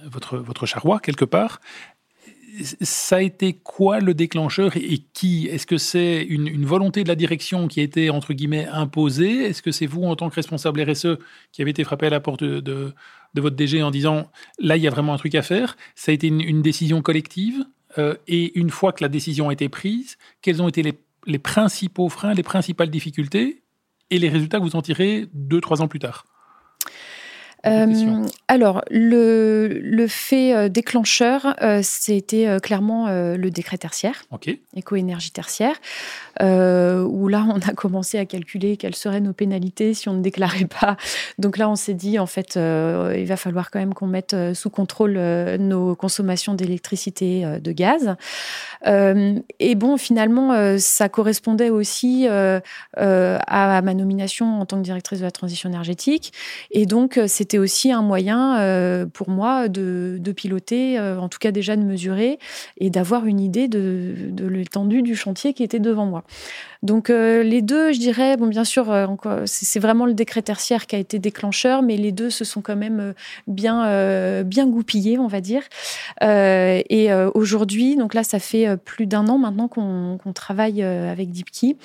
votre, 0.05 0.37
votre 0.37 0.65
charroi, 0.65 0.99
quelque 0.99 1.25
part 1.25 1.59
ça 2.81 3.17
a 3.17 3.21
été 3.21 3.53
quoi 3.53 3.99
le 3.99 4.13
déclencheur 4.13 4.75
et 4.77 4.99
qui? 5.13 5.47
Est-ce 5.47 5.65
que 5.65 5.77
c'est 5.77 6.23
une, 6.23 6.65
volonté 6.65 7.03
de 7.03 7.07
la 7.07 7.15
direction 7.15 7.67
qui 7.67 7.79
a 7.79 7.83
été, 7.83 8.09
entre 8.09 8.33
guillemets, 8.33 8.67
imposée? 8.67 9.45
Est-ce 9.45 9.61
que 9.61 9.71
c'est 9.71 9.85
vous, 9.85 10.03
en 10.03 10.15
tant 10.15 10.29
que 10.29 10.35
responsable 10.35 10.81
RSE, 10.81 11.17
qui 11.51 11.61
avez 11.61 11.71
été 11.71 11.83
frappé 11.83 12.07
à 12.07 12.09
la 12.09 12.19
porte 12.19 12.43
de, 12.43 12.93
votre 13.35 13.55
DG 13.55 13.81
en 13.81 13.91
disant 13.91 14.29
là, 14.59 14.77
il 14.77 14.83
y 14.83 14.87
a 14.87 14.91
vraiment 14.91 15.13
un 15.13 15.17
truc 15.17 15.35
à 15.35 15.41
faire? 15.41 15.77
Ça 15.95 16.11
a 16.11 16.13
été 16.13 16.27
une, 16.27 16.61
décision 16.61 17.01
collective 17.01 17.65
euh, 17.97 18.15
Et 18.27 18.57
une 18.57 18.69
fois 18.69 18.91
que 18.91 19.03
la 19.03 19.09
décision 19.09 19.49
a 19.49 19.53
été 19.53 19.69
prise, 19.69 20.17
quels 20.41 20.61
ont 20.61 20.67
été 20.67 20.83
les, 20.83 20.93
les 21.25 21.39
principaux 21.39 22.09
freins, 22.09 22.33
les 22.33 22.43
principales 22.43 22.89
difficultés? 22.89 23.63
Et 24.09 24.19
les 24.19 24.29
résultats 24.29 24.59
que 24.59 24.63
vous 24.63 24.75
en 24.75 24.81
tirez 24.81 25.27
deux, 25.33 25.61
trois 25.61 25.81
ans 25.81 25.87
plus 25.87 25.99
tard 25.99 26.25
euh, 27.65 28.25
alors, 28.49 28.81
le, 28.91 29.79
le 29.81 30.07
fait 30.07 30.53
euh, 30.53 30.69
déclencheur, 30.69 31.55
euh, 31.61 31.79
c'était 31.81 32.47
euh, 32.47 32.59
clairement 32.59 33.07
le 33.07 33.49
décret 33.49 33.77
tertiaire, 33.77 34.23
éco-énergie 34.75 35.31
tertiaire, 35.31 35.75
où 36.39 37.27
là, 37.27 37.45
on 37.47 37.59
a 37.59 37.73
commencé 37.73 38.17
à 38.17 38.25
calculer 38.25 38.77
quelles 38.77 38.95
seraient 38.95 39.21
nos 39.21 39.33
pénalités 39.33 39.93
si 39.93 40.09
on 40.09 40.13
ne 40.13 40.21
déclarait 40.21 40.65
pas. 40.65 40.97
Donc 41.39 41.57
là, 41.57 41.69
on 41.69 41.75
s'est 41.75 41.93
dit, 41.93 42.19
en 42.19 42.25
fait, 42.25 42.55
il 42.55 43.25
va 43.25 43.37
falloir 43.37 43.71
quand 43.71 43.79
même 43.79 43.93
qu'on 43.93 44.07
mette 44.07 44.35
sous 44.53 44.69
contrôle 44.69 45.13
nos 45.59 45.95
consommations 45.95 46.53
d'électricité, 46.53 47.45
de 47.61 47.71
gaz. 47.71 48.15
et 48.85 49.75
bon, 49.75 49.97
finalement, 49.97 50.77
ça 50.77 51.09
correspondait 51.09 51.69
aussi 51.69 52.27
à 52.27 53.81
ma 53.81 53.93
nomination 53.93 54.59
en 54.59 54.65
tant 54.65 54.77
que 54.77 54.83
directrice 54.83 55.19
de 55.19 55.25
la 55.25 55.31
transition 55.31 55.69
énergétique. 55.69 56.33
Et 56.71 56.85
donc, 56.85 57.19
c'était 57.27 57.52
aussi 57.57 57.91
un 57.91 58.01
moyen 58.01 58.57
euh, 58.59 59.05
pour 59.05 59.29
moi 59.29 59.67
de, 59.69 60.19
piloter, 60.35 60.97
euh, 60.99 61.19
en 61.19 61.29
tout 61.29 61.39
cas 61.39 61.51
déjà 61.51 61.75
de 61.75 61.83
mesurer 61.83 62.39
et 62.77 62.89
d'avoir 62.89 63.25
une 63.25 63.39
idée 63.39 63.67
de 63.67 64.47
l'étendue 64.47 65.01
du 65.01 65.15
chantier 65.15 65.53
qui 65.53 65.63
était 65.63 65.79
devant 65.79 66.05
moi. 66.05 66.23
Donc 66.83 67.09
euh, 67.09 67.43
les 67.43 67.61
deux, 67.61 67.93
je 67.93 67.99
dirais, 67.99 68.35
bon 68.35 68.47
bien 68.47 68.65
sûr, 68.65 68.91
euh, 68.91 69.07
c'est 69.45 69.79
vraiment 69.79 70.05
le 70.05 70.13
décret 70.13 70.41
tertiaire 70.41 70.85
qui 70.85 70.97
a 70.97 70.99
été 70.99 71.17
déclencheur, 71.17 71.81
mais 71.81 71.95
les 71.95 72.11
deux 72.11 72.29
se 72.29 72.43
sont 72.43 72.61
quand 72.61 72.75
même 72.75 72.99
euh, 72.99 73.13
bien 73.47 74.43
bien 74.43 74.67
goupillés, 74.67 75.17
on 75.17 75.27
va 75.27 75.39
dire. 75.39 75.63
et 76.21 77.13
aujourd'hui, 77.33 77.95
donc 77.95 78.13
là, 78.13 78.23
ça 78.23 78.39
fait 78.39 78.75
plus 78.77 79.07
d'un 79.07 79.27
an 79.29 79.37
maintenant 79.37 79.67
qu'on 79.69 80.33
travaille 80.33 80.83
avec 80.83 81.31
DeepKey, 81.31 81.77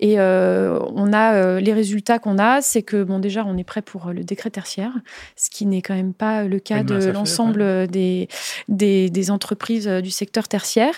et 0.00 0.18
on 0.18 1.12
a 1.12 1.60
les 1.60 1.72
résultats 1.72 2.18
qu'on 2.18 2.38
a, 2.38 2.62
c'est 2.62 2.82
que 2.82 3.02
bon 3.02 3.18
déjà, 3.18 3.44
on 3.46 3.58
est 3.58 3.64
prêt 3.64 3.82
pour 3.82 4.12
le 4.12 4.24
décret 4.24 4.50
tertiaire, 4.50 4.92
ce 5.36 5.50
qui 5.50 5.66
n'est 5.66 5.82
quand 5.82 5.94
même 5.94 6.14
pas 6.14 6.44
le 6.44 6.58
cas 6.58 6.82
de 6.82 7.10
l'ensemble 7.10 7.86
des, 7.88 8.28
des, 8.68 9.10
des 9.10 9.30
entreprises 9.30 9.86
du 9.86 10.10
secteur 10.10 10.48
tertiaire. 10.48 10.94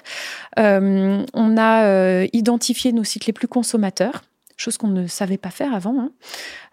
on 0.57 1.57
a 1.59 2.25
identifié 2.33 2.93
nos 2.93 3.05
cycles 3.05 3.32
plus 3.33 3.49
consommateurs, 3.49 4.23
chose 4.63 4.79
qu'on 4.79 4.89
ne 4.89 5.07
savait 5.07 5.39
pas 5.39 5.51
faire 5.51 5.75
avant, 5.75 5.99
hein. 5.99 6.11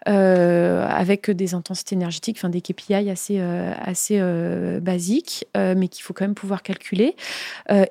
euh, 0.08 0.86
avec 0.86 1.30
des 1.30 1.54
intensités 1.54 1.94
énergétiques, 1.94 2.44
des 2.46 2.60
KPI 2.60 3.10
assez, 3.10 3.38
euh, 3.40 3.72
assez 3.80 4.18
euh, 4.20 4.80
basiques, 4.80 5.46
mais 5.54 5.88
qu'il 5.88 6.02
faut 6.02 6.14
quand 6.14 6.24
même 6.24 6.34
pouvoir 6.34 6.62
calculer. 6.62 7.16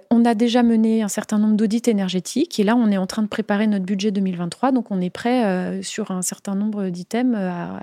on 0.10 0.26
a 0.26 0.34
déjà 0.34 0.64
mené 0.64 1.04
un 1.04 1.08
certain 1.08 1.38
nombre 1.38 1.56
d'audits 1.56 1.84
énergétiques 1.88 2.60
et 2.60 2.64
là, 2.64 2.76
on 2.76 2.90
est 2.92 2.98
en 2.98 3.08
train 3.08 3.22
de 3.22 3.28
préparer 3.28 3.68
notre 3.68 3.86
budget 3.86 4.12
2023, 4.12 4.72
donc 4.72 4.92
on 4.92 5.02
est 5.02 5.10
prêt 5.10 5.82
sur 5.84 6.12
un 6.12 6.22
certain 6.22 6.56
nombre 6.56 6.90
d'items 6.90 7.36
à, 7.36 7.80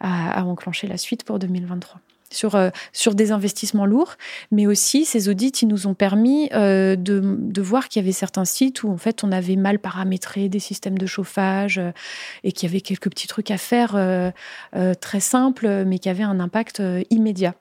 à 0.00 0.44
enclencher 0.44 0.86
la 0.86 0.96
suite 0.96 1.24
pour 1.24 1.38
2023 1.38 2.00
sur, 2.30 2.54
euh, 2.54 2.70
sur 2.92 3.14
des 3.14 3.32
investissements 3.32 3.86
lourds, 3.86 4.16
mais 4.50 4.66
aussi 4.66 5.04
ces 5.04 5.28
audits, 5.28 5.52
ils 5.62 5.68
nous 5.68 5.86
ont 5.86 5.94
permis 5.94 6.48
euh, 6.52 6.96
de, 6.96 7.60
voir 7.60 7.88
qu'il 7.88 8.00
y 8.00 8.04
avait 8.04 8.12
certains 8.12 8.44
sites 8.44 8.82
où 8.82 8.90
en 8.90 8.96
fait 8.96 9.24
on 9.24 9.32
avait 9.32 9.56
mal 9.56 9.78
paramétré 9.78 10.48
des 10.48 10.58
systèmes 10.58 10.96
de 10.96 11.06
chauffage 11.06 11.78
euh, 11.78 11.90
et 12.44 12.52
qu'il 12.52 12.68
y 12.68 12.72
avait 12.72 12.80
quelques 12.80 13.10
petits 13.10 13.26
trucs 13.26 13.50
à 13.50 13.58
faire 13.58 13.96
très 15.00 15.20
simples, 15.20 15.84
mais 15.84 15.98
qui 15.98 16.08
avaient 16.08 16.22
un 16.22 16.40
impact 16.40 16.82
immédiat. 17.10 17.54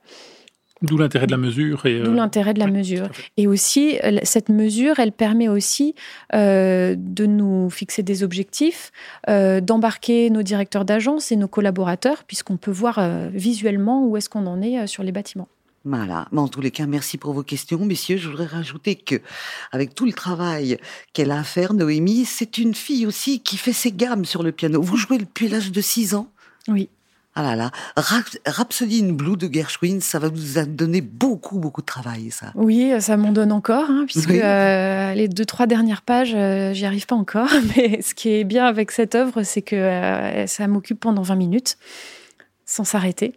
D'où 0.81 0.97
l'intérêt 0.97 1.25
de 1.25 1.31
la 1.31 1.37
mesure. 1.37 1.85
Et, 1.85 2.01
D'où 2.01 2.13
l'intérêt 2.13 2.53
de 2.53 2.59
la 2.59 2.67
mesure. 2.67 3.09
Et 3.35 3.47
aussi, 3.47 3.97
cette 4.23 4.49
mesure, 4.49 4.99
elle 4.99 5.11
permet 5.11 5.47
aussi 5.47 5.95
euh, 6.35 6.95
de 6.97 7.25
nous 7.25 7.69
fixer 7.69 8.03
des 8.03 8.23
objectifs, 8.23 8.91
euh, 9.29 9.59
d'embarquer 9.59 10.29
nos 10.29 10.43
directeurs 10.43 10.85
d'agence 10.85 11.31
et 11.31 11.35
nos 11.35 11.47
collaborateurs, 11.47 12.23
puisqu'on 12.25 12.57
peut 12.57 12.71
voir 12.71 12.99
euh, 12.99 13.29
visuellement 13.33 14.05
où 14.05 14.17
est-ce 14.17 14.29
qu'on 14.29 14.45
en 14.45 14.61
est 14.61 14.85
sur 14.87 15.03
les 15.03 15.11
bâtiments. 15.11 15.47
Voilà. 15.83 16.27
Mais 16.31 16.41
en 16.41 16.47
tous 16.47 16.61
les 16.61 16.71
cas, 16.71 16.85
merci 16.85 17.17
pour 17.17 17.33
vos 17.33 17.43
questions, 17.43 17.83
messieurs. 17.85 18.17
Je 18.17 18.29
voudrais 18.29 18.45
rajouter 18.45 18.95
que, 18.95 19.15
avec 19.71 19.95
tout 19.95 20.05
le 20.05 20.13
travail 20.13 20.77
qu'elle 21.13 21.31
a 21.31 21.39
à 21.39 21.43
faire, 21.43 21.73
Noémie, 21.73 22.25
c'est 22.25 22.57
une 22.57 22.75
fille 22.75 23.05
aussi 23.05 23.39
qui 23.39 23.57
fait 23.57 23.73
ses 23.73 23.93
gammes 23.93 24.25
sur 24.25 24.43
le 24.43 24.51
piano. 24.51 24.81
Vous 24.81 24.97
jouez 24.97 25.17
depuis 25.17 25.47
l'âge 25.47 25.71
de 25.71 25.81
6 25.81 26.13
ans? 26.13 26.29
Oui. 26.67 26.89
Ah 27.39 27.43
là 27.43 27.55
là, 27.55 27.71
Rhapsody 28.47 29.05
in 29.05 29.13
Blue 29.13 29.37
de 29.37 29.47
Gershwin, 29.47 29.99
ça 30.01 30.17
va 30.17 30.27
vous 30.27 30.65
donner 30.65 31.01
beaucoup, 31.01 31.59
beaucoup 31.59 31.81
de 31.81 31.85
travail, 31.85 32.31
ça. 32.31 32.47
Oui, 32.55 32.91
ça 32.99 33.15
m'en 33.15 33.31
donne 33.31 33.51
encore, 33.51 33.91
hein, 33.91 34.05
puisque 34.07 34.31
euh, 34.31 35.13
les 35.13 35.27
deux, 35.27 35.45
trois 35.45 35.67
dernières 35.67 36.01
pages, 36.01 36.33
euh, 36.33 36.73
j'y 36.73 36.87
arrive 36.87 37.05
pas 37.05 37.15
encore. 37.15 37.49
Mais 37.77 38.01
ce 38.01 38.15
qui 38.15 38.29
est 38.29 38.43
bien 38.43 38.65
avec 38.65 38.89
cette 38.89 39.13
œuvre, 39.13 39.43
c'est 39.43 39.61
que 39.61 39.75
euh, 39.75 40.47
ça 40.47 40.67
m'occupe 40.67 40.99
pendant 40.99 41.21
20 41.21 41.35
minutes. 41.35 41.77
sans 42.65 42.83
s'arrêter. 42.83 43.35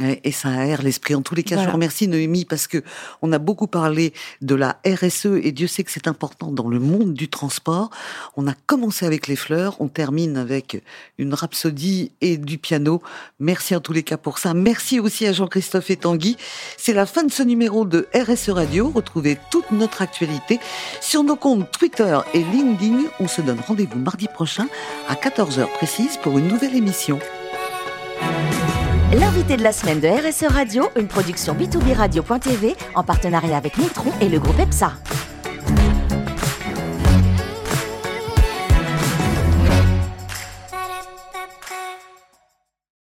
Et 0.00 0.32
ça 0.32 0.48
aère 0.50 0.82
l'esprit. 0.82 1.14
En 1.14 1.22
tous 1.22 1.34
les 1.34 1.42
cas, 1.42 1.58
je 1.58 1.66
vous 1.66 1.72
remercie 1.72 2.08
Noémie 2.08 2.44
parce 2.44 2.66
que 2.66 2.82
on 3.22 3.32
a 3.32 3.38
beaucoup 3.38 3.66
parlé 3.66 4.12
de 4.42 4.54
la 4.54 4.78
RSE 4.86 5.26
et 5.42 5.52
Dieu 5.52 5.66
sait 5.66 5.84
que 5.84 5.90
c'est 5.90 6.08
important 6.08 6.52
dans 6.52 6.68
le 6.68 6.78
monde 6.78 7.14
du 7.14 7.28
transport. 7.28 7.90
On 8.36 8.46
a 8.46 8.54
commencé 8.66 9.06
avec 9.06 9.26
les 9.26 9.36
fleurs, 9.36 9.80
on 9.80 9.88
termine 9.88 10.36
avec 10.36 10.82
une 11.18 11.34
rhapsodie 11.34 12.12
et 12.20 12.36
du 12.36 12.58
piano. 12.58 13.02
Merci 13.40 13.74
en 13.74 13.80
tous 13.80 13.92
les 13.92 14.02
cas 14.02 14.16
pour 14.16 14.38
ça. 14.38 14.54
Merci 14.54 15.00
aussi 15.00 15.26
à 15.26 15.32
Jean-Christophe 15.32 15.90
et 15.90 15.96
Tanguy. 15.96 16.36
C'est 16.76 16.94
la 16.94 17.06
fin 17.06 17.24
de 17.24 17.32
ce 17.32 17.42
numéro 17.42 17.84
de 17.84 18.08
RSE 18.14 18.50
Radio. 18.50 18.92
Retrouvez 18.94 19.38
toute 19.50 19.70
notre 19.70 20.02
actualité 20.02 20.60
sur 21.00 21.24
nos 21.24 21.36
comptes 21.36 21.70
Twitter 21.72 22.18
et 22.34 22.44
LinkedIn. 22.44 23.04
On 23.20 23.28
se 23.28 23.40
donne 23.40 23.60
rendez-vous 23.66 23.98
mardi 23.98 24.28
prochain 24.28 24.68
à 25.08 25.14
14h 25.14 25.66
précise 25.74 26.16
pour 26.22 26.38
une 26.38 26.48
nouvelle 26.48 26.76
émission. 26.76 27.18
L'invité 29.14 29.56
de 29.56 29.62
la 29.62 29.72
semaine 29.72 30.00
de 30.00 30.06
RSE 30.06 30.52
Radio, 30.52 30.84
une 30.94 31.08
production 31.08 31.54
B2B 31.54 31.94
Radio.tv 31.94 32.76
en 32.94 33.02
partenariat 33.02 33.56
avec 33.56 33.78
Nitron 33.78 34.12
et 34.20 34.28
le 34.28 34.38
groupe 34.38 34.58
EPSA. 34.58 34.92